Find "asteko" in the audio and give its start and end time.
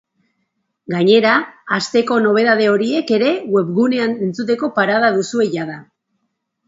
1.77-2.17